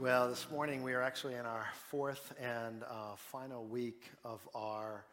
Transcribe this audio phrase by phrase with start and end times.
[0.00, 5.04] Well, this morning we are actually in our fourth and uh, final week of our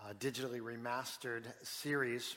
[0.00, 2.36] uh, digitally remastered series.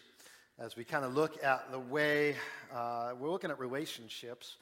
[0.57, 2.35] As we kind of look at the way
[2.73, 4.57] uh, we're looking at relationships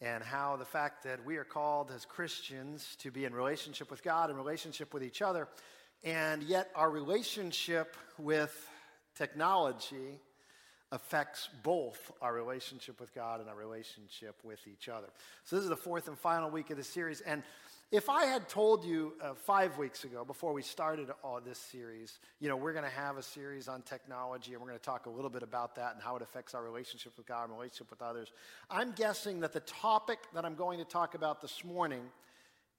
[0.00, 4.02] and how the fact that we are called as Christians to be in relationship with
[4.02, 5.48] God and relationship with each other,
[6.02, 8.68] and yet our relationship with
[9.14, 10.18] technology
[10.92, 15.06] affects both our relationship with God and our relationship with each other.
[15.44, 17.20] So, this is the fourth and final week of the series.
[17.20, 17.42] And
[17.92, 22.20] if I had told you uh, five weeks ago, before we started all this series,
[22.38, 25.06] you know, we're going to have a series on technology and we're going to talk
[25.06, 27.90] a little bit about that and how it affects our relationship with God and relationship
[27.90, 28.30] with others,
[28.70, 32.02] I'm guessing that the topic that I'm going to talk about this morning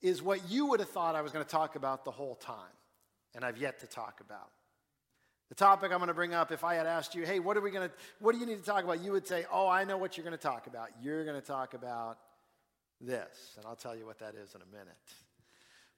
[0.02, 2.56] is what you would have thought I was going to talk about the whole time,
[3.36, 4.50] and I've yet to talk about.
[5.52, 7.62] The topic I'm going to bring up, if I had asked you, hey, what are
[7.62, 9.04] we going to, what do you need to talk about?
[9.04, 10.88] You would say, oh, I know what you're going to talk about.
[11.02, 12.20] You're going to talk about
[13.02, 13.58] this.
[13.58, 14.96] And I'll tell you what that is in a minute.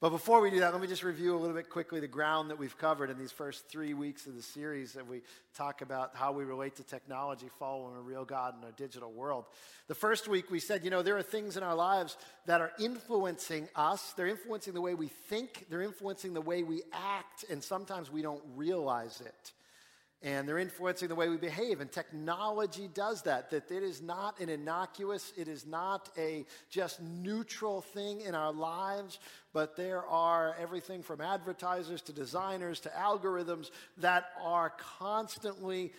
[0.04, 2.50] But before we do that, let me just review a little bit quickly the ground
[2.50, 5.22] that we've covered in these first three weeks of the series that we
[5.56, 9.46] talk about how we relate to technology, following a real God in a digital world.
[9.88, 12.74] The first week we said, you know, there are things in our lives that are
[12.82, 14.12] influencing us.
[14.18, 18.22] They're influencing the way we think, they're influencing the way we act, and sometimes we
[18.22, 19.54] don't realize it
[20.24, 24.40] and they're influencing the way we behave and technology does that that it is not
[24.40, 29.20] an innocuous it is not a just neutral thing in our lives
[29.52, 35.92] but there are everything from advertisers to designers to algorithms that are constantly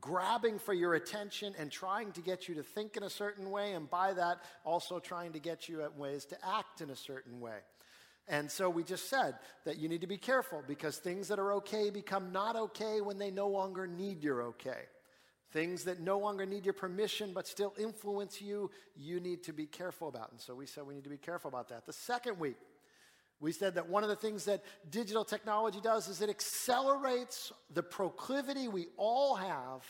[0.00, 3.72] grabbing for your attention and trying to get you to think in a certain way
[3.72, 7.40] and by that also trying to get you at ways to act in a certain
[7.40, 7.58] way
[8.28, 11.54] and so we just said that you need to be careful because things that are
[11.54, 14.82] okay become not okay when they no longer need your okay.
[15.50, 19.64] Things that no longer need your permission but still influence you, you need to be
[19.64, 20.30] careful about.
[20.30, 21.86] And so we said we need to be careful about that.
[21.86, 22.58] The second week,
[23.40, 27.82] we said that one of the things that digital technology does is it accelerates the
[27.82, 29.84] proclivity we all have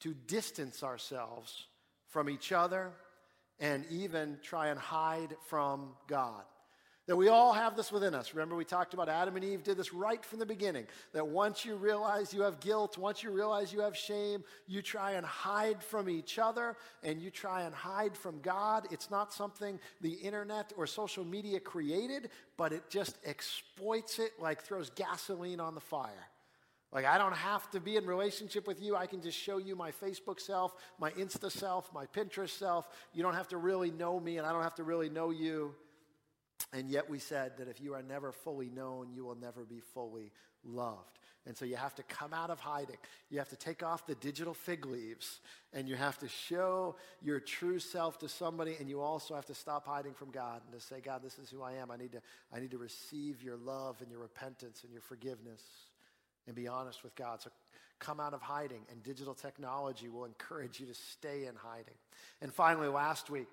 [0.00, 1.66] to distance ourselves
[2.08, 2.92] from each other
[3.58, 6.44] and even try and hide from God.
[7.08, 8.32] That we all have this within us.
[8.32, 10.86] Remember, we talked about Adam and Eve did this right from the beginning.
[11.12, 15.12] That once you realize you have guilt, once you realize you have shame, you try
[15.12, 18.86] and hide from each other and you try and hide from God.
[18.92, 24.62] It's not something the internet or social media created, but it just exploits it like
[24.62, 26.28] throws gasoline on the fire.
[26.92, 28.94] Like, I don't have to be in relationship with you.
[28.94, 32.86] I can just show you my Facebook self, my Insta self, my Pinterest self.
[33.12, 35.74] You don't have to really know me, and I don't have to really know you.
[36.72, 39.80] And yet we said that if you are never fully known, you will never be
[39.80, 40.32] fully
[40.64, 41.18] loved.
[41.44, 42.96] And so you have to come out of hiding.
[43.28, 45.40] You have to take off the digital fig leaves
[45.72, 49.54] and you have to show your true self to somebody and you also have to
[49.54, 51.90] stop hiding from God and to say, God, this is who I am.
[51.90, 52.20] I need to,
[52.54, 55.62] I need to receive your love and your repentance and your forgiveness
[56.46, 57.42] and be honest with God.
[57.42, 57.50] So
[57.98, 61.94] come out of hiding and digital technology will encourage you to stay in hiding.
[62.40, 63.48] And finally, last week,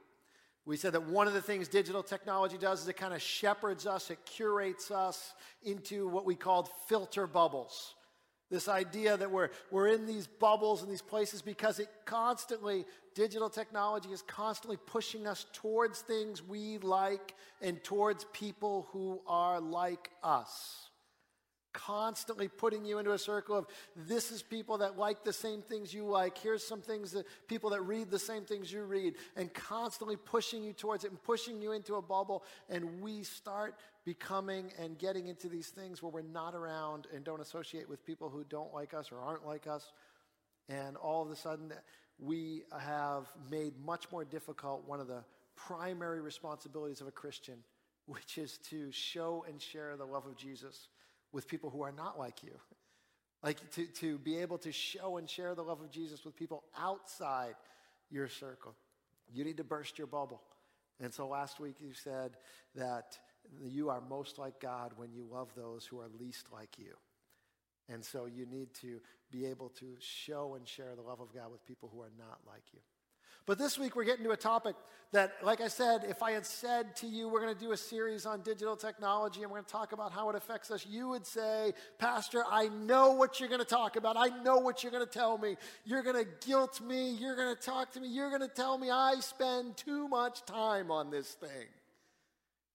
[0.69, 3.87] we said that one of the things digital technology does is it kind of shepherds
[3.87, 7.95] us, it curates us into what we called filter bubbles.
[8.51, 12.85] This idea that we're, we're in these bubbles and these places because it constantly,
[13.15, 19.59] digital technology is constantly pushing us towards things we like and towards people who are
[19.59, 20.88] like us
[21.73, 25.93] constantly putting you into a circle of this is people that like the same things
[25.93, 26.37] you like.
[26.37, 30.63] Here's some things that people that read the same things you read, and constantly pushing
[30.63, 32.43] you towards it and pushing you into a bubble.
[32.69, 33.75] And we start
[34.05, 38.29] becoming and getting into these things where we're not around and don't associate with people
[38.29, 39.91] who don't like us or aren't like us.
[40.67, 41.73] And all of a sudden,
[42.19, 45.23] we have made much more difficult one of the
[45.55, 47.55] primary responsibilities of a Christian,
[48.05, 50.87] which is to show and share the love of Jesus
[51.31, 52.51] with people who are not like you.
[53.41, 56.65] Like to, to be able to show and share the love of Jesus with people
[56.77, 57.55] outside
[58.11, 58.75] your circle.
[59.33, 60.41] You need to burst your bubble.
[61.01, 62.31] And so last week you said
[62.75, 63.17] that
[63.63, 66.97] you are most like God when you love those who are least like you.
[67.87, 68.99] And so you need to
[69.31, 72.39] be able to show and share the love of God with people who are not
[72.45, 72.79] like you.
[73.49, 74.75] But this week we're getting to a topic
[75.11, 77.77] that, like I said, if I had said to you, we're going to do a
[77.77, 81.09] series on digital technology and we're going to talk about how it affects us, you
[81.09, 84.17] would say, Pastor, I know what you're going to talk about.
[84.17, 85.55] I know what you're going to tell me.
[85.83, 87.09] You're going to guilt me.
[87.09, 88.09] You're going to talk to me.
[88.09, 91.65] You're going to tell me I spend too much time on this thing.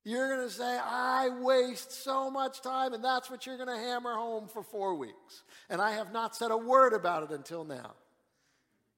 [0.02, 3.80] You're going to say, I waste so much time, and that's what you're going to
[3.80, 5.44] hammer home for four weeks.
[5.70, 7.94] And I have not said a word about it until now.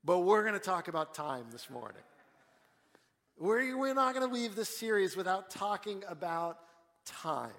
[0.06, 2.02] But we're going to talk about time this morning.
[3.40, 6.58] We're, we're not going to leave this series without talking about
[7.04, 7.50] time.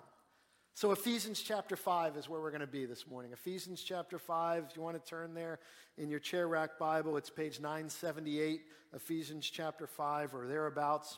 [0.73, 3.33] So, Ephesians chapter 5 is where we're going to be this morning.
[3.33, 5.59] Ephesians chapter 5, if you want to turn there
[5.97, 8.61] in your chair rack Bible, it's page 978,
[8.95, 11.17] Ephesians chapter 5 or thereabouts.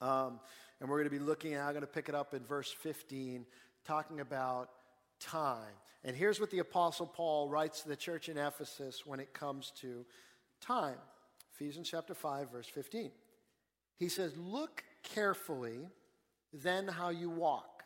[0.00, 0.40] Um,
[0.80, 2.72] and we're going to be looking at, I'm going to pick it up in verse
[2.72, 3.44] 15,
[3.84, 4.70] talking about
[5.20, 5.74] time.
[6.04, 9.72] And here's what the Apostle Paul writes to the church in Ephesus when it comes
[9.82, 10.06] to
[10.60, 10.96] time.
[11.54, 13.10] Ephesians chapter 5, verse 15.
[13.96, 15.88] He says, Look carefully
[16.52, 17.82] then how you walk,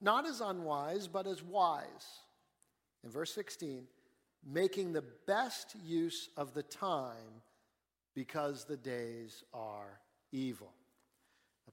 [0.00, 2.20] not as unwise, but as wise.
[3.04, 3.84] In verse 16,
[4.44, 7.42] making the best use of the time
[8.14, 10.72] because the days are evil.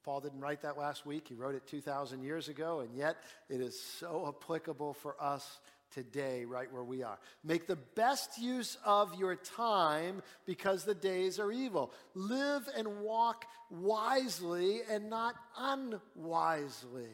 [0.03, 1.27] Paul didn't write that last week.
[1.27, 3.17] He wrote it 2,000 years ago, and yet
[3.49, 5.59] it is so applicable for us
[5.91, 7.17] today, right where we are.
[7.43, 11.91] Make the best use of your time because the days are evil.
[12.13, 17.11] Live and walk wisely and not unwisely.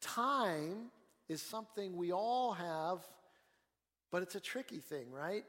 [0.00, 0.90] Time
[1.28, 3.00] is something we all have,
[4.10, 5.44] but it's a tricky thing, right?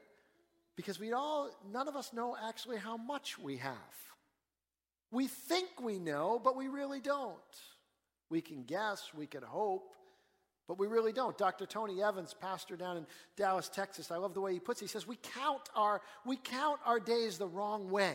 [0.76, 3.72] Because we all, none of us know actually how much we have.
[5.10, 7.34] We think we know, but we really don't.
[8.30, 9.94] We can guess, we can hope,
[10.68, 11.36] but we really don't.
[11.36, 11.64] Dr.
[11.64, 13.06] Tony Evans, pastor down in
[13.36, 14.84] Dallas, Texas, I love the way he puts it.
[14.84, 18.14] He says, We count our, we count our days the wrong way.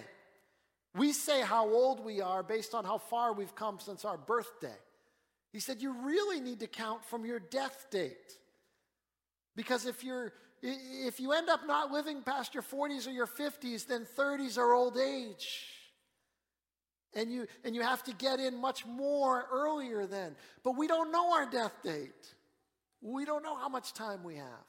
[0.96, 4.78] We say how old we are based on how far we've come since our birthday.
[5.52, 8.38] He said, You really need to count from your death date.
[9.56, 13.86] Because if you're if you end up not living past your 40s or your 50s,
[13.86, 15.68] then 30s are old age.
[17.16, 20.36] And you, and you have to get in much more earlier then.
[20.64, 22.34] But we don't know our death date.
[23.04, 24.66] We don't know how much time we have.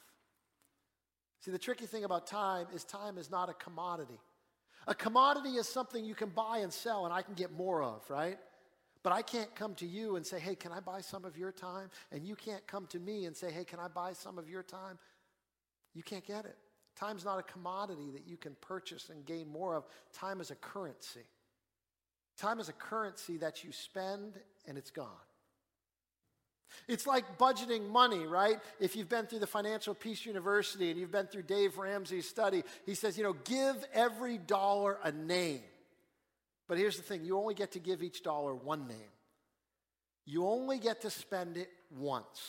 [1.41, 4.19] See, the tricky thing about time is time is not a commodity.
[4.87, 8.03] A commodity is something you can buy and sell, and I can get more of,
[8.11, 8.39] right?
[9.03, 11.53] But I can't come to you and say, hey, can I buy some of your
[11.53, 11.91] time?
[12.11, 14.63] And you can't come to me and say, hey, can I buy some of your
[14.63, 14.99] time?
[15.95, 16.57] You can't get it.
[16.97, 19.85] Time's not a commodity that you can purchase and gain more of.
[20.13, 21.27] Time is a currency.
[22.37, 25.09] Time is a currency that you spend and it's gone.
[26.89, 28.59] It's like budgeting money, right?
[28.81, 32.63] If you've been through the Financial Peace University and you've been through Dave Ramsey's study,
[32.85, 35.63] he says, you know, give every dollar a name.
[36.69, 39.13] But here's the thing you only get to give each dollar one name.
[40.27, 42.41] You only get to spend it once.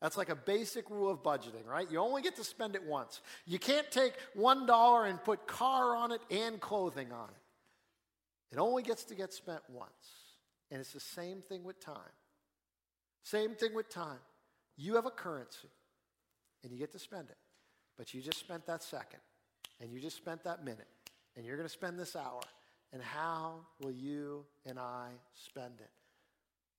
[0.00, 1.90] That's like a basic rule of budgeting, right?
[1.90, 3.20] You only get to spend it once.
[3.46, 8.54] You can't take one dollar and put car on it and clothing on it.
[8.54, 9.90] It only gets to get spent once.
[10.70, 11.96] And it's the same thing with time.
[13.24, 14.20] Same thing with time.
[14.76, 15.68] You have a currency
[16.62, 17.36] and you get to spend it.
[17.96, 19.20] But you just spent that second
[19.80, 20.86] and you just spent that minute
[21.36, 22.40] and you're going to spend this hour.
[22.92, 25.90] And how will you and I spend it?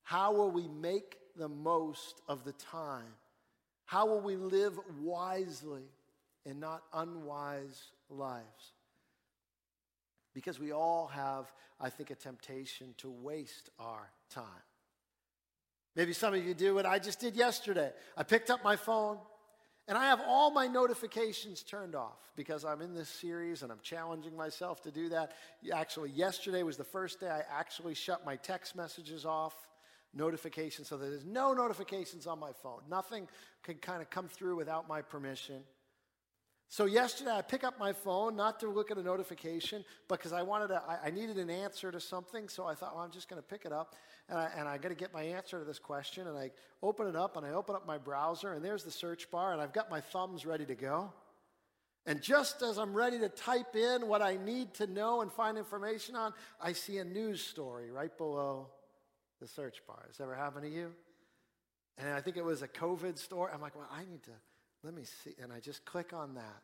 [0.03, 3.13] How will we make the most of the time?
[3.86, 5.83] How will we live wisely
[6.45, 8.74] and not unwise lives?
[10.33, 14.45] Because we all have, I think, a temptation to waste our time.
[15.95, 17.92] Maybe some of you do what I just did yesterday.
[18.18, 19.18] I picked up my phone
[19.87, 23.80] and I have all my notifications turned off because I'm in this series and I'm
[23.81, 25.33] challenging myself to do that.
[25.73, 29.56] Actually, yesterday was the first day I actually shut my text messages off,
[30.14, 32.81] notifications, so there's no notifications on my phone.
[32.90, 33.28] Nothing
[33.64, 35.61] can kind of come through without my permission.
[36.68, 40.34] So yesterday I pick up my phone, not to look at a notification, but because
[40.34, 42.50] I wanted to, I, needed an answer to something.
[42.50, 43.95] So I thought, well, I'm just going to pick it up,
[44.30, 46.28] and I, and I got to get my answer to this question.
[46.28, 49.30] And I open it up, and I open up my browser, and there's the search
[49.30, 51.14] bar, and I've got my thumbs ready to go.
[52.07, 55.57] And just as I'm ready to type in what I need to know and find
[55.57, 58.68] information on, I see a news story right below
[59.40, 60.04] the search bar.
[60.07, 60.92] Has ever happened to you?
[61.98, 63.52] And I think it was a COVID story.
[63.54, 64.31] I'm like, well, I need to
[64.85, 65.31] let me see.
[65.42, 66.61] And I just click on that.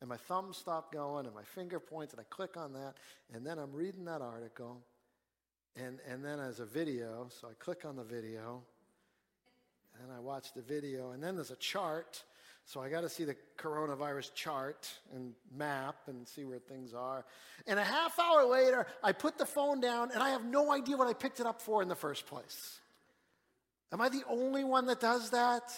[0.00, 2.94] And my thumb stopped going and my finger points and I click on that.
[3.34, 4.80] And then I'm reading that article.
[5.74, 8.62] And, and then as a video, so I click on the video
[10.02, 11.10] and I watch the video.
[11.10, 12.22] And then there's a chart.
[12.66, 17.24] So I got to see the coronavirus chart and map and see where things are.
[17.66, 20.96] And a half hour later, I put the phone down and I have no idea
[20.96, 22.80] what I picked it up for in the first place.
[23.92, 25.72] Am I the only one that does that?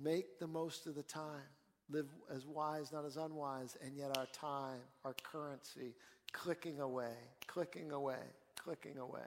[0.00, 1.48] Make the most of the time.
[1.90, 5.94] Live as wise, not as unwise, and yet our time, our currency,
[6.32, 7.14] clicking away,
[7.46, 8.20] clicking away,
[8.56, 9.20] clicking away.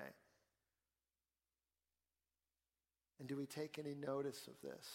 [3.20, 4.88] And do we take any notice of this?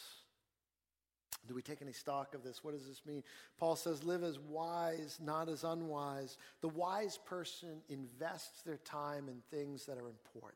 [1.46, 2.64] Do we take any stock of this?
[2.64, 3.22] What does this mean?
[3.58, 6.38] Paul says, live as wise, not as unwise.
[6.60, 10.54] The wise person invests their time in things that are important.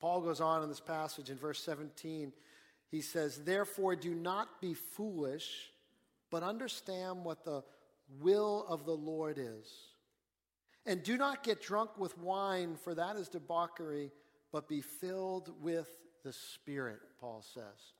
[0.00, 2.32] Paul goes on in this passage in verse 17.
[2.90, 5.70] He says, Therefore, do not be foolish,
[6.30, 7.62] but understand what the
[8.20, 9.70] will of the Lord is.
[10.86, 14.10] And do not get drunk with wine, for that is debauchery,
[14.52, 15.88] but be filled with
[16.24, 17.94] the Spirit, Paul says.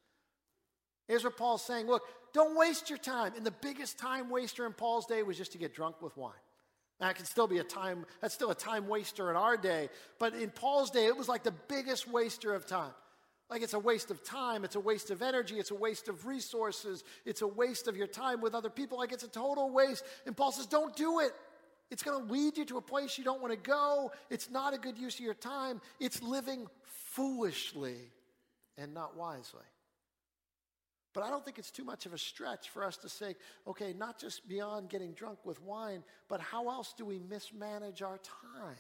[1.07, 3.33] Here's what Paul's saying look, don't waste your time.
[3.37, 6.33] And the biggest time waster in Paul's day was just to get drunk with wine.
[7.01, 9.89] That can still be a time, that's still a time waster in our day.
[10.19, 12.93] But in Paul's day, it was like the biggest waster of time.
[13.51, 16.25] Like it's a waste of time, it's a waste of energy, it's a waste of
[16.25, 18.99] resources, it's a waste of your time with other people.
[18.99, 20.05] Like it's a total waste.
[20.25, 21.33] And Paul says, don't do it.
[21.91, 24.13] It's going to lead you to a place you don't want to go.
[24.31, 25.81] It's not a good use of your time.
[25.99, 27.97] It's living foolishly
[28.79, 29.65] and not wisely.
[31.13, 33.35] But I don't think it's too much of a stretch for us to say,
[33.67, 38.19] okay, not just beyond getting drunk with wine, but how else do we mismanage our
[38.55, 38.77] time?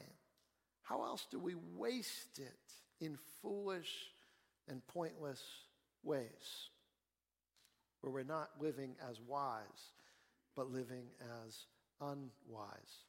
[0.84, 4.12] How else do we waste it in foolish
[4.70, 5.42] and pointless
[6.02, 6.70] ways
[8.00, 9.92] where we're not living as wise,
[10.56, 11.04] but living
[11.44, 11.66] as
[12.00, 13.04] unwise?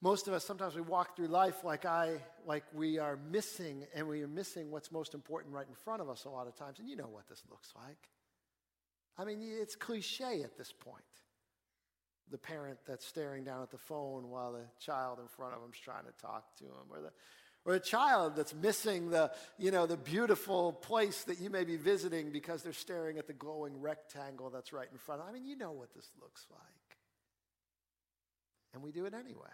[0.00, 4.08] Most of us, sometimes we walk through life like I, like we are missing, and
[4.08, 6.80] we are missing what's most important right in front of us a lot of times.
[6.80, 8.08] And you know what this looks like.
[9.16, 11.04] I mean, it's cliche at this point.
[12.32, 15.70] The parent that's staring down at the phone while the child in front of him
[15.72, 17.12] is trying to talk to him, or the
[17.64, 21.76] or a child that's missing the, you know, the beautiful place that you may be
[21.76, 25.34] visiting because they're staring at the glowing rectangle that's right in front of them.
[25.34, 26.98] I mean, you know what this looks like.
[28.74, 29.50] And we do it anyway.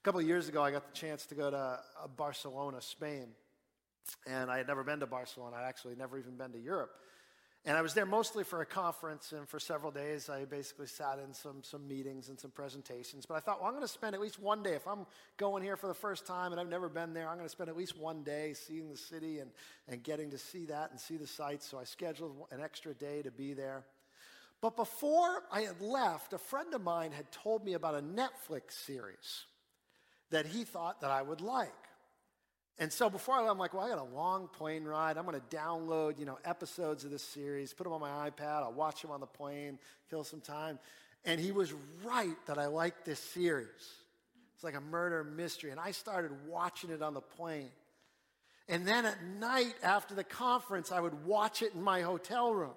[0.00, 1.78] A couple of years ago, I got the chance to go to uh,
[2.16, 3.28] Barcelona, Spain.
[4.26, 5.56] And I had never been to Barcelona.
[5.56, 6.90] I'd actually never even been to Europe.
[7.64, 11.20] And I was there mostly for a conference, and for several days, I basically sat
[11.24, 13.24] in some, some meetings and some presentations.
[13.24, 14.72] But I thought, well, I'm going to spend at least one day.
[14.72, 17.46] If I'm going here for the first time and I've never been there, I'm going
[17.46, 19.52] to spend at least one day seeing the city and,
[19.86, 21.68] and getting to see that and see the sights.
[21.68, 23.84] So I scheduled an extra day to be there.
[24.60, 28.72] But before I had left, a friend of mine had told me about a Netflix
[28.72, 29.44] series
[30.30, 31.70] that he thought that I would like.
[32.82, 35.16] And so before I left, I'm like, well, I got a long plane ride.
[35.16, 38.64] I'm going to download, you know, episodes of this series, put them on my iPad.
[38.64, 39.78] I'll watch them on the plane,
[40.10, 40.80] kill some time.
[41.24, 41.72] And he was
[42.02, 43.68] right that I liked this series.
[44.56, 45.70] It's like a murder mystery.
[45.70, 47.70] And I started watching it on the plane.
[48.68, 52.74] And then at night after the conference, I would watch it in my hotel room.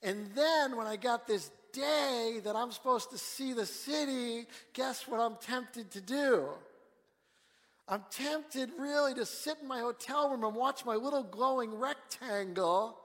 [0.00, 5.08] And then when I got this day that I'm supposed to see the city, guess
[5.08, 6.50] what I'm tempted to do?
[7.88, 12.98] I'm tempted really to sit in my hotel room and watch my little glowing rectangle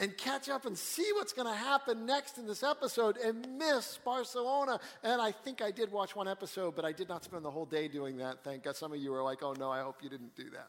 [0.00, 3.98] and catch up and see what's going to happen next in this episode and miss
[4.04, 4.78] Barcelona.
[5.02, 7.66] And I think I did watch one episode, but I did not spend the whole
[7.66, 8.44] day doing that.
[8.44, 8.76] Thank God.
[8.76, 10.68] Some of you were like, oh no, I hope you didn't do that.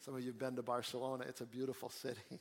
[0.00, 2.40] Some of you have been to Barcelona, it's a beautiful city.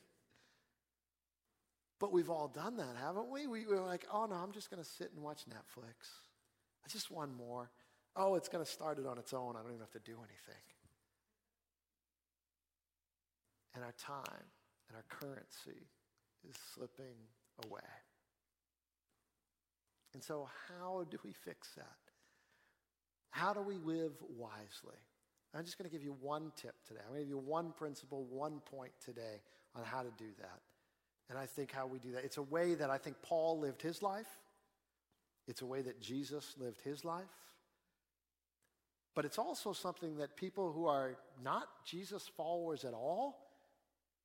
[2.00, 3.48] But we've all done that, haven't we?
[3.48, 6.10] we we're like, oh no, I'm just going to sit and watch Netflix.
[6.84, 7.70] I just one more.
[8.16, 9.56] Oh, it's going to start it on its own.
[9.56, 10.62] I don't even have to do anything.
[13.76, 14.46] And our time
[14.88, 15.88] and our currency
[16.48, 17.16] is slipping
[17.66, 17.82] away.
[20.14, 21.88] And so, how do we fix that?
[23.32, 25.00] How do we live wisely?
[25.56, 27.00] I'm just going to give you one tip today.
[27.04, 29.42] I'm going to give you one principle, one point today
[29.76, 30.60] on how to do that.
[31.30, 33.82] And I think how we do that, it's a way that I think Paul lived
[33.82, 34.28] his life,
[35.48, 37.26] it's a way that Jesus lived his life.
[39.16, 43.52] But it's also something that people who are not Jesus followers at all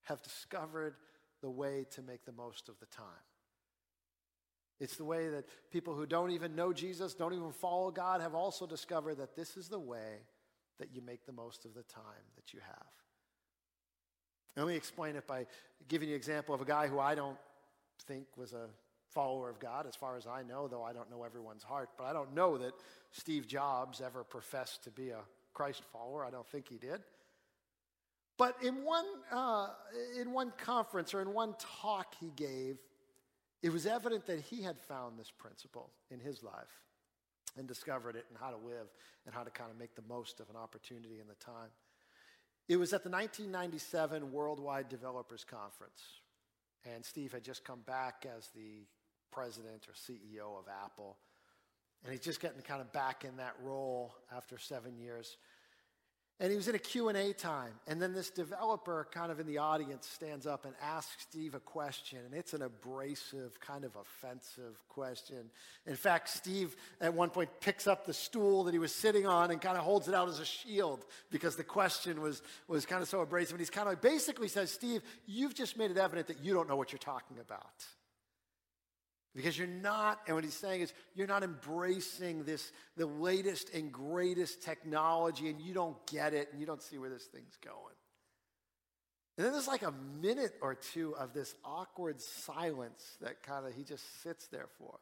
[0.04, 0.94] have discovered
[1.42, 3.04] the way to make the most of the time.
[4.80, 8.34] It's the way that people who don't even know Jesus, don't even follow God, have
[8.34, 10.22] also discovered that this is the way
[10.78, 12.02] that you make the most of the time
[12.36, 12.86] that you have.
[14.56, 15.46] Let me explain it by
[15.88, 17.36] giving you an example of a guy who I don't
[18.06, 18.68] think was a
[19.10, 21.90] follower of God, as far as I know, though I don't know everyone's heart.
[21.96, 22.72] But I don't know that
[23.10, 25.20] Steve Jobs ever professed to be a
[25.54, 26.24] Christ follower.
[26.24, 27.00] I don't think he did.
[28.36, 29.68] But in one, uh,
[30.20, 32.78] in one conference or in one talk he gave,
[33.62, 36.82] it was evident that he had found this principle in his life
[37.56, 38.86] and discovered it and how to live
[39.26, 41.70] and how to kind of make the most of an opportunity in the time.
[42.68, 46.00] It was at the 1997 Worldwide Developers Conference,
[46.84, 48.86] and Steve had just come back as the
[49.30, 51.16] president or CEO of Apple,
[52.04, 55.36] and he's just getting kind of back in that role after seven years.
[56.40, 57.72] And he was in a Q&A time.
[57.88, 61.60] And then this developer kind of in the audience stands up and asks Steve a
[61.60, 62.20] question.
[62.24, 65.50] And it's an abrasive, kind of offensive question.
[65.84, 69.50] In fact, Steve at one point picks up the stool that he was sitting on
[69.50, 73.02] and kind of holds it out as a shield because the question was, was kind
[73.02, 73.54] of so abrasive.
[73.54, 76.68] And he's kind of basically says, Steve, you've just made it evident that you don't
[76.68, 77.84] know what you're talking about.
[79.38, 83.92] Because you're not, and what he's saying is, you're not embracing this, the latest and
[83.92, 87.94] greatest technology, and you don't get it, and you don't see where this thing's going.
[89.36, 93.74] And then there's like a minute or two of this awkward silence that kind of
[93.74, 94.98] he just sits there for.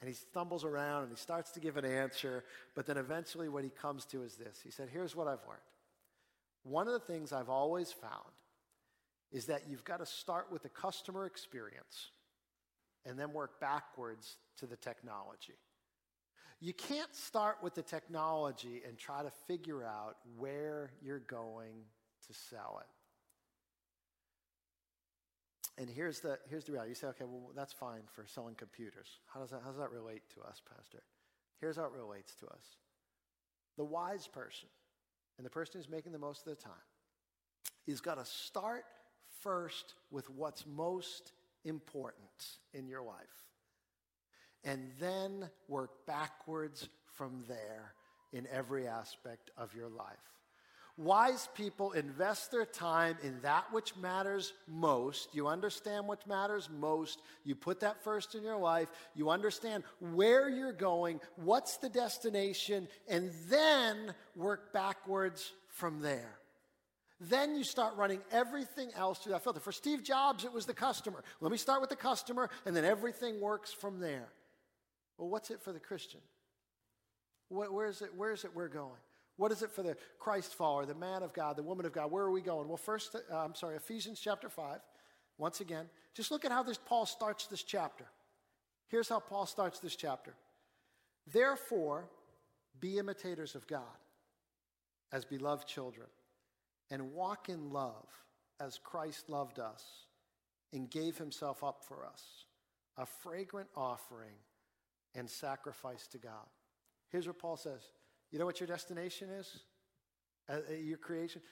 [0.00, 2.42] And he stumbles around and he starts to give an answer,
[2.74, 4.58] but then eventually what he comes to is this.
[4.64, 5.60] He said, Here's what I've learned.
[6.64, 8.32] One of the things I've always found
[9.30, 12.10] is that you've got to start with the customer experience
[13.08, 15.54] and then work backwards to the technology.
[16.60, 21.84] You can't start with the technology and try to figure out where you're going
[22.26, 22.86] to sell it.
[25.80, 26.90] And here's the, here's the reality.
[26.90, 29.20] You say, okay, well, that's fine for selling computers.
[29.32, 31.04] How does, that, how does that relate to us, Pastor?
[31.60, 32.76] Here's how it relates to us.
[33.76, 34.68] The wise person,
[35.38, 36.72] and the person who's making the most of the time,
[37.86, 38.84] is got to start
[39.40, 41.32] first with what's most
[41.68, 43.16] important in your life.
[44.64, 47.94] And then work backwards from there
[48.32, 50.16] in every aspect of your life.
[50.98, 55.32] Wise people invest their time in that which matters most.
[55.32, 57.22] You understand what matters most.
[57.44, 58.88] You put that first in your life.
[59.14, 66.38] You understand where you're going, what's the destination, and then work backwards from there.
[67.20, 69.58] Then you start running everything else through that filter.
[69.58, 71.24] For Steve Jobs, it was the customer.
[71.40, 74.28] Let me start with the customer, and then everything works from there.
[75.16, 76.20] Well, what's it for the Christian?
[77.48, 78.14] Where is it?
[78.14, 79.00] Where is it we're going?
[79.36, 82.10] What is it for the Christ follower, the man of God, the woman of God?
[82.10, 82.68] Where are we going?
[82.68, 84.80] Well, first, uh, I'm sorry, Ephesians chapter 5.
[85.38, 88.04] Once again, just look at how this Paul starts this chapter.
[88.88, 90.34] Here's how Paul starts this chapter.
[91.32, 92.08] Therefore,
[92.80, 93.82] be imitators of God
[95.12, 96.06] as beloved children
[96.90, 98.08] and walk in love
[98.60, 99.84] as Christ loved us
[100.72, 102.44] and gave himself up for us,
[102.96, 104.36] a fragrant offering
[105.14, 106.46] and sacrifice to God.
[107.10, 107.80] Here's what Paul says
[108.30, 109.60] You know what your destination is?
[110.48, 111.42] Uh, uh your creation?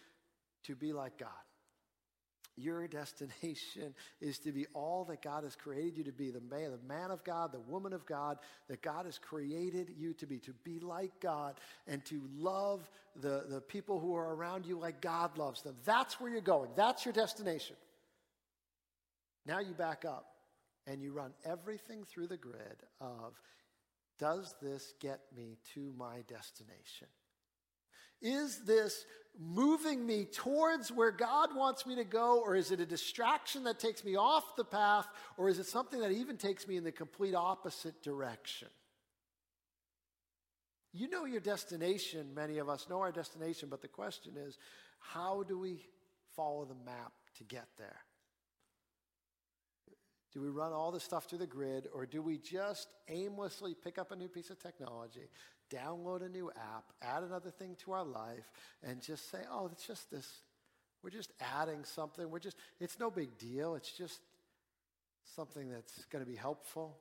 [0.65, 1.46] To be like God.
[2.57, 6.71] Your destination is to be all that God has created you to be the man,
[6.71, 8.39] the man of God, the woman of God
[8.69, 12.89] that God has created you to be, to be like God and to love
[13.21, 15.77] the, the people who are around you like God loves them.
[15.85, 16.71] That's where you're going.
[16.77, 17.77] That's your destination.
[19.45, 20.27] Now you back up
[20.87, 23.35] and you run everything through the grid of
[24.19, 27.09] does this get me to my destination?
[28.23, 29.05] Is this
[29.39, 33.79] moving me towards where God wants me to go, or is it a distraction that
[33.79, 36.93] takes me off the path, or is it something that even takes me in the
[36.93, 38.69] complete opposite direction?
[40.93, 44.57] You know your destination, many of us know our destination, but the question is
[44.99, 45.87] how do we
[46.35, 48.01] follow the map to get there?
[50.33, 53.99] Do we run all this stuff through the grid, or do we just aimlessly pick
[53.99, 55.29] up a new piece of technology,
[55.71, 58.51] download a new app, add another thing to our life,
[58.83, 60.29] and just say, oh, it's just this.
[61.03, 62.31] We're just adding something.
[62.31, 63.75] We're just, it's no big deal.
[63.75, 64.21] It's just
[65.35, 66.97] something that's going to be helpful.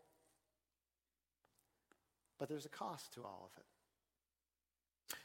[2.37, 3.65] But there's a cost to all of it.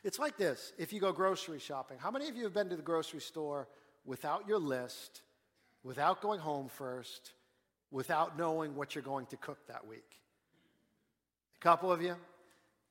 [0.05, 2.77] It's like this if you go grocery shopping, how many of you have been to
[2.77, 3.69] the grocery store
[4.05, 5.23] without your list,
[5.83, 7.33] without going home first,
[7.91, 10.21] without knowing what you're going to cook that week?
[11.57, 12.17] A couple of you?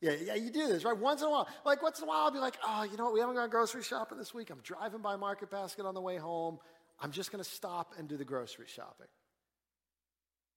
[0.02, 0.98] Yeah, yeah, you do this, right?
[0.98, 1.48] Once in a while.
[1.66, 3.14] Like, once in a while, I'll be like, oh, you know what?
[3.14, 4.50] We haven't gone grocery shopping this week.
[4.50, 6.60] I'm driving by Market Basket on the way home.
[7.02, 9.08] I'm just going to stop and do the grocery shopping.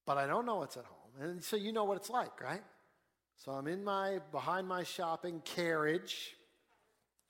[0.06, 1.28] But I don't know what's at home.
[1.28, 2.62] And so you know what it's like, right?
[3.36, 6.36] So I'm in my, behind my shopping carriage,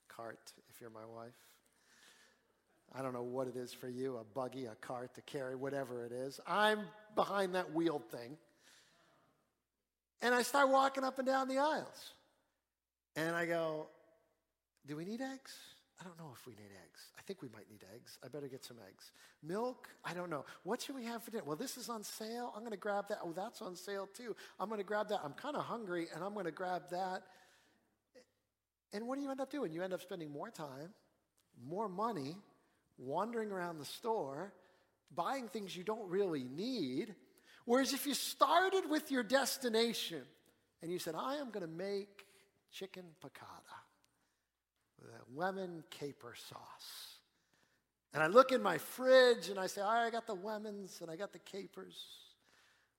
[0.09, 1.33] cart, if you're my wife.
[2.95, 6.05] I don't know what it is for you a buggy, a cart, to carry, whatever
[6.05, 6.41] it is.
[6.47, 6.81] I'm
[7.15, 8.37] behind that wheeled thing.
[10.23, 12.15] And I start walking up and down the aisles.
[13.17, 13.89] And I go,
[14.87, 15.53] Do we need eggs?
[16.01, 17.01] I don't know if we need eggs.
[17.17, 18.19] I think we might need eggs.
[18.25, 19.13] I better get some eggs.
[19.43, 19.89] Milk?
[20.05, 20.45] I don't know.
[20.65, 21.45] What should we have for dinner?
[21.47, 22.53] Well, this is on sale.
[22.57, 23.19] I'm going to grab that.
[23.23, 24.35] Oh, that's on sale too.
[24.59, 25.21] I'm going to grab that.
[25.23, 27.23] I'm kind of hungry and I'm going to grab that.
[28.93, 29.73] And what do you end up doing?
[29.73, 30.91] You end up spending more time,
[31.65, 32.37] more money,
[32.99, 34.53] wandering around the store,
[35.15, 37.15] buying things you don't really need
[37.65, 40.23] Whereas if you started with your destination
[40.83, 42.27] and you said, I am going to make
[42.73, 43.79] chicken piccata,
[45.01, 47.19] with a lemon caper sauce.
[48.15, 50.99] And I look in my fridge and I say, all right, I got the lemons
[51.01, 51.97] and I got the capers.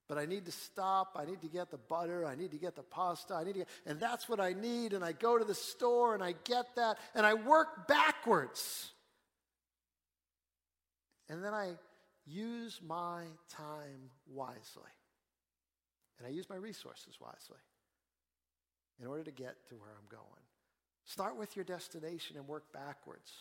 [0.07, 1.15] But I need to stop.
[1.19, 2.25] I need to get the butter.
[2.25, 3.35] I need to get the pasta.
[3.35, 4.93] I need to get, and that's what I need.
[4.93, 6.97] And I go to the store and I get that.
[7.15, 8.91] And I work backwards.
[11.29, 11.73] And then I
[12.25, 14.91] use my time wisely.
[16.17, 17.61] And I use my resources wisely
[19.01, 20.43] in order to get to where I'm going.
[21.05, 23.31] Start with your destination and work backwards.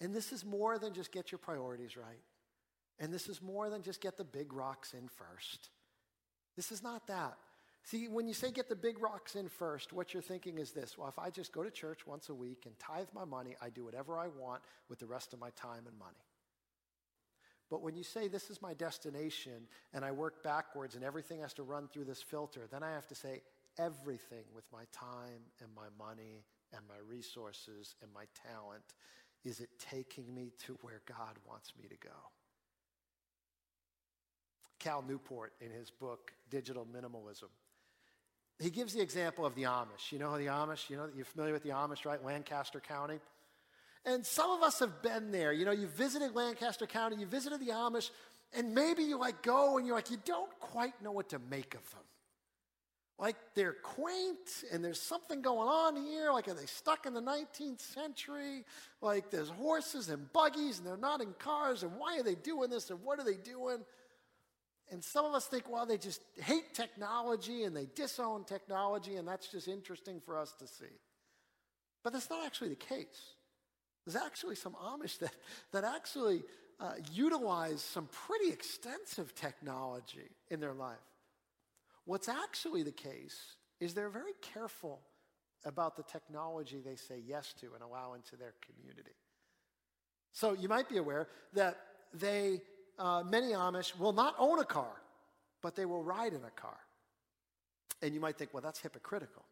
[0.00, 2.22] And this is more than just get your priorities right.
[2.98, 5.70] And this is more than just get the big rocks in first.
[6.56, 7.36] This is not that.
[7.84, 10.98] See, when you say get the big rocks in first, what you're thinking is this
[10.98, 13.70] well, if I just go to church once a week and tithe my money, I
[13.70, 16.27] do whatever I want with the rest of my time and money.
[17.70, 21.52] But when you say this is my destination and I work backwards and everything has
[21.54, 23.42] to run through this filter, then I have to say
[23.78, 28.94] everything with my time and my money and my resources and my talent
[29.44, 32.14] is it taking me to where God wants me to go?
[34.78, 37.48] Cal Newport, in his book, Digital Minimalism,
[38.60, 40.10] he gives the example of the Amish.
[40.10, 40.90] You know the Amish?
[40.90, 42.22] You know, you're familiar with the Amish, right?
[42.24, 43.20] Lancaster County.
[44.04, 45.52] And some of us have been there.
[45.52, 48.10] You know, you visited Lancaster County, you visited the Amish,
[48.54, 51.74] and maybe you like go and you're like, you don't quite know what to make
[51.74, 52.02] of them
[53.18, 56.30] like they're quaint and there's something going on here.
[56.32, 58.64] Like, are they stuck in the 19th century?
[59.00, 61.82] Like, there's horses and buggies and they're not in cars.
[61.82, 62.90] And why are they doing this?
[62.90, 63.78] And what are they doing?
[64.90, 69.28] And some of us think, well, they just hate technology and they disown technology, and
[69.28, 70.86] that's just interesting for us to see.
[72.02, 73.34] But that's not actually the case.
[74.08, 75.34] There's actually some Amish that,
[75.72, 76.42] that actually
[76.80, 80.96] uh, utilize some pretty extensive technology in their life.
[82.06, 83.38] What's actually the case
[83.80, 85.00] is they're very careful
[85.66, 89.14] about the technology they say yes to and allow into their community.
[90.32, 91.76] So you might be aware that
[92.14, 92.62] they,
[92.98, 95.02] uh, many Amish will not own a car,
[95.60, 96.78] but they will ride in a car.
[98.00, 99.44] And you might think, well, that's hypocritical.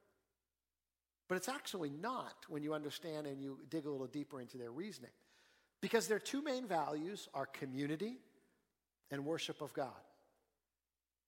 [1.28, 4.70] But it's actually not when you understand and you dig a little deeper into their
[4.70, 5.10] reasoning.
[5.80, 8.18] Because their two main values are community
[9.10, 9.90] and worship of God.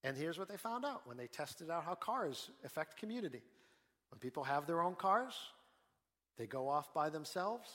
[0.04, 3.42] And here's what they found out when they tested out how cars affect community.
[4.10, 5.34] When people have their own cars,
[6.38, 7.68] they go off by themselves.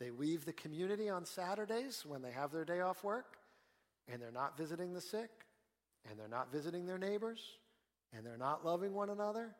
[0.00, 3.36] They leave the community on Saturdays when they have their day off work,
[4.08, 5.30] and they're not visiting the sick,
[6.08, 7.40] and they're not visiting their neighbors,
[8.12, 9.54] and they're not loving one another.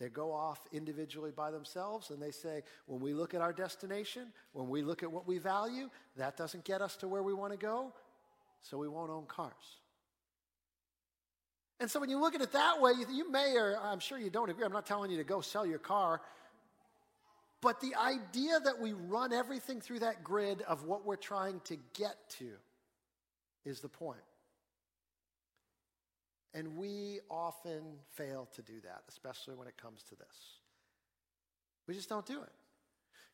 [0.00, 4.26] They go off individually by themselves and they say, when we look at our destination,
[4.52, 7.52] when we look at what we value, that doesn't get us to where we want
[7.52, 7.92] to go,
[8.62, 9.52] so we won't own cars.
[11.80, 14.30] And so when you look at it that way, you, may, or I'm sure you
[14.30, 16.20] don't agree, I'm not telling you to go sell your car.
[17.60, 21.76] But the idea that we run everything through that grid of what we're trying to
[21.94, 22.50] get to
[23.64, 24.18] is the point.
[26.54, 27.82] And we often
[28.14, 30.60] fail to do that, especially when it comes to this.
[31.86, 32.52] We just don't do it.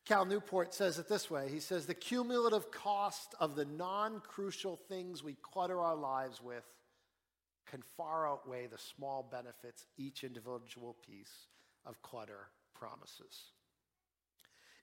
[0.05, 4.75] Cal Newport says it this way He says, The cumulative cost of the non crucial
[4.75, 6.65] things we clutter our lives with
[7.67, 11.47] can far outweigh the small benefits each individual piece
[11.85, 13.51] of clutter promises.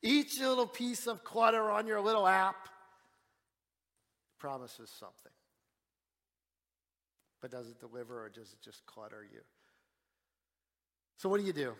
[0.00, 2.68] Each little piece of clutter on your little app
[4.38, 5.32] promises something.
[7.40, 9.40] But does it deliver or does it just clutter you?
[11.18, 11.74] So, what do you do?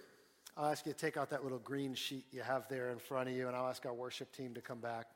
[0.56, 3.28] I'll ask you to take out that little green sheet you have there in front
[3.28, 5.06] of you, and I'll ask our worship team to come back.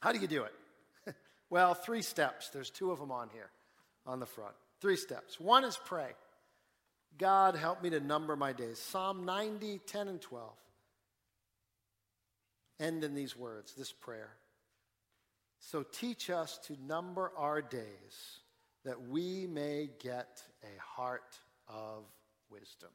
[0.00, 1.14] How do you do it?
[1.50, 2.50] well, three steps.
[2.50, 3.50] There's two of them on here
[4.06, 4.54] on the front.
[4.80, 5.40] Three steps.
[5.40, 6.10] One is pray.
[7.18, 8.78] God, help me to number my days.
[8.78, 10.50] Psalm 90, 10, and 12.
[12.80, 14.30] End in these words, this prayer.
[15.60, 18.40] So teach us to number our days
[18.84, 22.04] that we may get a heart of
[22.50, 22.90] wisdom.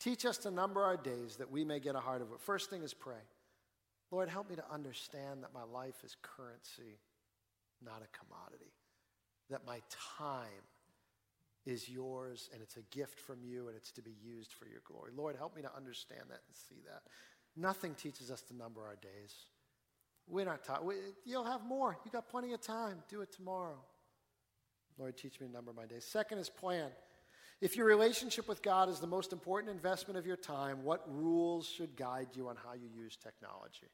[0.00, 2.40] Teach us to number our days that we may get a heart of it.
[2.40, 3.14] First thing is pray.
[4.10, 6.98] Lord, help me to understand that my life is currency,
[7.82, 8.72] not a commodity
[9.50, 9.80] that my
[10.18, 10.46] time
[11.64, 14.80] is yours and it's a gift from you and it's to be used for your
[14.84, 15.10] glory.
[15.16, 17.02] Lord, help me to understand that and see that.
[17.56, 19.34] Nothing teaches us to number our days.
[20.28, 20.84] We're not taught.
[21.24, 21.96] You'll have more.
[22.04, 22.98] You got plenty of time.
[23.08, 23.78] Do it tomorrow.
[24.98, 26.04] Lord, teach me to number my days.
[26.04, 26.90] Second is plan.
[27.60, 31.66] If your relationship with God is the most important investment of your time, what rules
[31.66, 33.88] should guide you on how you use technology?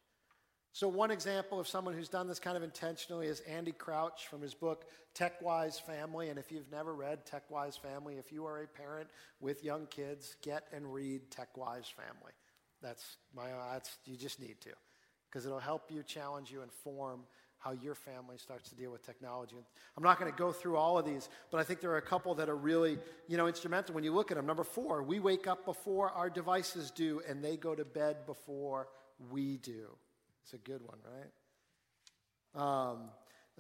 [0.75, 4.41] So, one example of someone who's done this kind of intentionally is Andy Crouch from
[4.41, 6.31] his book TechWise Family.
[6.31, 10.35] And if you've never read TechWise Family, if you are a parent with young kids,
[10.43, 12.33] get and read TechWise Family.
[12.81, 14.71] That's my, that's, you just need to.
[15.29, 17.21] Because it'll help you, challenge you, inform
[17.63, 19.57] how your family starts to deal with technology.
[19.97, 22.03] I'm not going to go through all of these, but I think there are a
[22.03, 22.99] couple that are really,
[23.29, 24.47] you know, instrumental when you look at them.
[24.47, 28.89] Number four, we wake up before our devices do, and they go to bed before
[29.31, 29.87] we do.
[30.43, 32.93] It's a good one, right?
[32.93, 33.11] Um,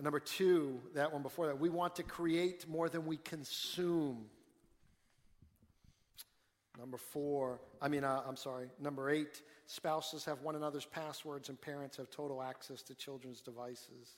[0.00, 4.26] number two, that one before that, we want to create more than we consume.
[6.78, 11.60] Number four, I mean, uh, I'm sorry, number eight, spouses have one another's passwords and
[11.60, 14.16] parents have total access to children's devices.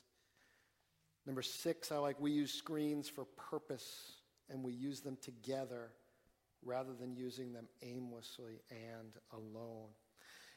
[1.27, 4.13] Number six, I like we use screens for purpose
[4.51, 5.91] and we use them together
[6.65, 9.89] rather than using them aimlessly and alone.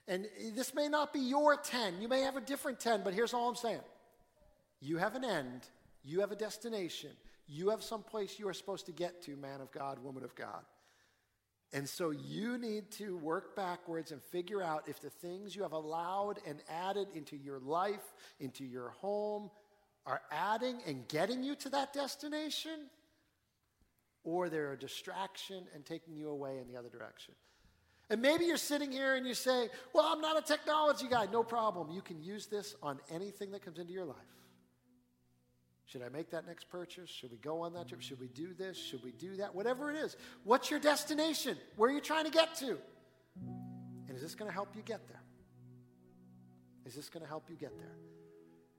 [0.08, 2.02] And this may not be your 10.
[2.02, 3.82] You may have a different 10, but here's all I'm saying.
[4.80, 5.68] You have an end.
[6.04, 7.12] You have a destination.
[7.48, 10.36] You have some place you are supposed to get to, man of God, woman of
[10.36, 10.64] God.
[11.74, 15.74] And so you need to work backwards and figure out if the things you have
[15.74, 19.52] allowed and added into your life, into your home,
[20.06, 22.88] are adding and getting you to that destination,
[24.24, 27.34] or they're a distraction and taking you away in the other direction.
[28.10, 31.28] And maybe you're sitting here and you say, Well, I'm not a technology guy.
[31.32, 31.92] No problem.
[31.92, 34.16] You can use this on anything that comes into your life.
[35.88, 37.10] Should I make that next purchase?
[37.10, 38.02] Should we go on that trip?
[38.02, 38.78] Should we do this?
[38.78, 39.56] Should we do that?
[39.56, 40.18] Whatever it is.
[40.44, 41.58] What's your destination?
[41.78, 42.78] Where are you trying to get to?
[44.08, 45.22] And is this going to help you get there?
[46.86, 47.96] Is this going to help you get there?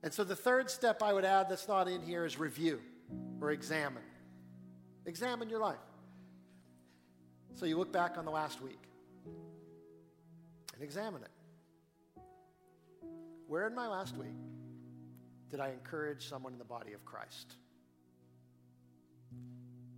[0.03, 2.79] And so the third step I would add that's not in here is review
[3.41, 4.03] or examine.
[5.07, 5.77] Examine your life.
[7.55, 8.83] So you look back on the last week
[10.75, 12.21] and examine it.
[13.47, 14.37] Where in my last week
[15.51, 17.55] did I encourage someone in the body of Christ?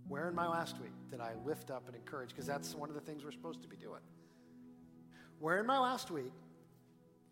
[0.07, 2.29] Where in my last week did I lift up and encourage?
[2.29, 4.01] Because that's one of the things we're supposed to be doing.
[5.39, 6.33] Where in my last week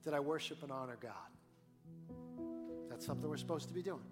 [0.04, 1.12] did I worship and honor God?
[2.90, 4.06] That's something we're supposed to be doing.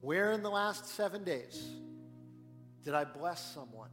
[0.00, 1.68] Where in the last seven days
[2.84, 3.90] did I bless someone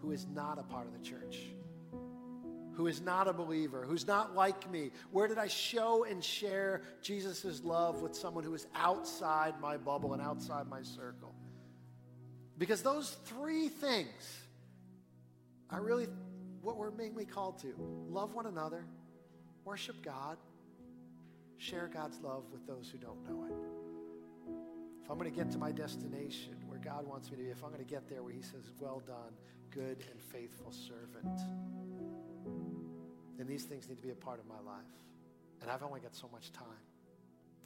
[0.00, 1.38] who is not a part of the church?
[2.76, 4.90] Who is not a believer, who's not like me?
[5.10, 10.12] Where did I show and share Jesus' love with someone who is outside my bubble
[10.12, 11.34] and outside my circle?
[12.58, 14.40] Because those three things
[15.70, 16.06] are really
[16.60, 17.74] what we're mainly called to
[18.08, 18.84] love one another,
[19.64, 20.36] worship God,
[21.56, 23.54] share God's love with those who don't know it.
[25.02, 27.62] If I'm going to get to my destination where God wants me to be, if
[27.62, 29.32] I'm going to get there where He says, Well done,
[29.70, 31.40] good and faithful servant
[33.38, 34.84] then these things need to be a part of my life.
[35.62, 36.84] And I've only got so much time.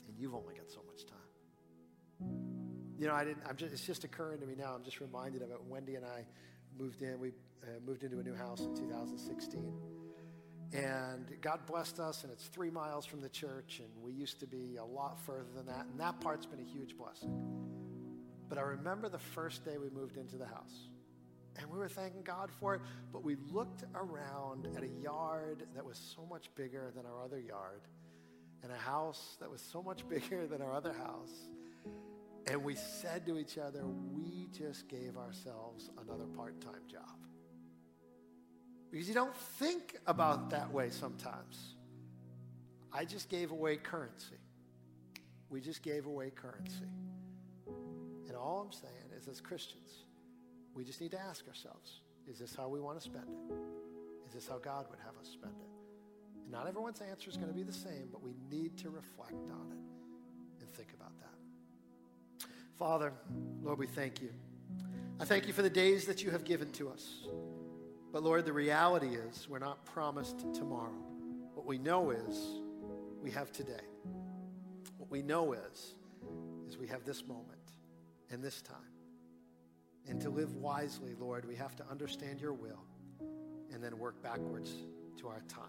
[0.07, 1.19] And you've only got so much time.
[2.99, 4.75] You know, I didn't, I'm just, it's just occurring to me now.
[4.75, 5.59] I'm just reminded of it.
[5.69, 6.25] Wendy and I
[6.79, 7.19] moved in.
[7.19, 9.73] We uh, moved into a new house in 2016.
[10.73, 14.47] And God blessed us, and it's three miles from the church, and we used to
[14.47, 15.87] be a lot further than that.
[15.87, 17.35] And that part's been a huge blessing.
[18.49, 20.90] But I remember the first day we moved into the house.
[21.59, 22.81] And we were thanking God for it,
[23.13, 27.41] but we looked around at a yard that was so much bigger than our other
[27.41, 27.83] yard,
[28.63, 31.49] and a house that was so much bigger than our other house.
[32.47, 37.21] And we said to each other, we just gave ourselves another part time job.
[38.91, 41.77] Because you don't think about that way sometimes.
[42.93, 44.39] I just gave away currency.
[45.49, 46.89] We just gave away currency.
[48.27, 50.05] And all I'm saying is, as Christians,
[50.75, 53.55] we just need to ask ourselves is this how we want to spend it?
[54.27, 56.43] Is this how God would have us spend it?
[56.45, 59.33] And not everyone's answer is going to be the same, but we need to reflect
[59.33, 62.49] on it and think about that.
[62.79, 63.13] Father,
[63.63, 64.31] Lord, we thank you.
[65.19, 67.27] I thank you for the days that you have given to us.
[68.13, 70.97] But Lord, the reality is we're not promised tomorrow.
[71.55, 72.61] What we know is
[73.23, 73.85] we have today.
[74.97, 75.95] What we know is
[76.69, 77.73] is we have this moment
[78.31, 78.90] and this time.
[80.09, 82.85] And to live wisely, Lord, we have to understand your will
[83.73, 84.73] and then work backwards
[85.19, 85.65] to our time.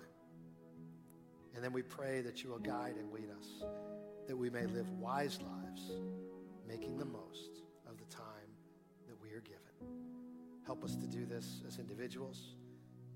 [1.53, 3.63] And then we pray that you will guide and lead us,
[4.27, 5.91] that we may live wise lives,
[6.67, 8.23] making the most of the time
[9.07, 9.61] that we are given.
[10.65, 12.55] Help us to do this as individuals.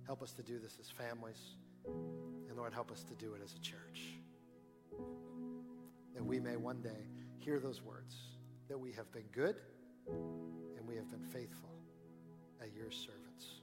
[0.06, 1.56] Help us to do this as families.
[1.86, 4.19] And Lord, help us to do it as a church.
[6.13, 8.15] That we may one day hear those words,
[8.67, 9.56] that we have been good
[10.86, 11.69] and we have been faithful
[12.62, 13.62] at your servants.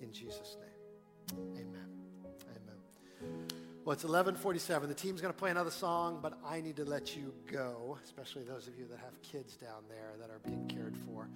[0.00, 1.88] In Jesus' name, amen.
[2.50, 3.46] Amen.
[3.84, 4.88] Well, it's 1147.
[4.88, 8.42] The team's going to play another song, but I need to let you go, especially
[8.44, 11.28] those of you that have kids down there that are being cared for.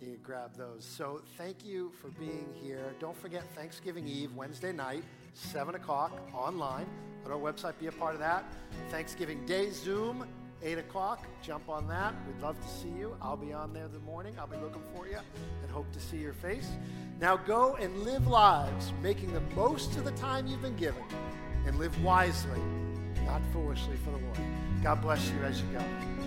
[0.00, 0.84] you grab those.
[0.84, 2.94] So thank you for being here.
[2.98, 6.86] Don't forget Thanksgiving Eve, Wednesday night, 7 o'clock online.
[7.24, 8.44] To our website, be a part of that.
[8.90, 10.26] Thanksgiving Day Zoom,
[10.62, 11.26] 8 o'clock.
[11.42, 12.14] Jump on that.
[12.26, 13.16] We'd love to see you.
[13.20, 14.34] I'll be on there the morning.
[14.38, 15.18] I'll be looking for you
[15.62, 16.68] and hope to see your face.
[17.20, 21.02] Now go and live lives, making the most of the time you've been given,
[21.66, 22.60] and live wisely,
[23.24, 24.38] not foolishly for the Lord.
[24.82, 26.20] God bless you as you go.